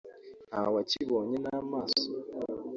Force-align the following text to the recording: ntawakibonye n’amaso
ntawakibonye 0.49 1.35
n’amaso 1.45 2.01